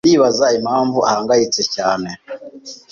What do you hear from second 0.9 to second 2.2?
ahangayitse cyane.